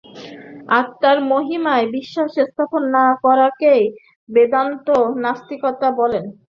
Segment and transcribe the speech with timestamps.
[0.79, 3.83] আত্মার মহিমায় বিশ্বাস স্থাপন না করাকেই
[4.29, 4.87] বেদান্ত
[5.23, 6.25] নাস্তিকতা বলেন।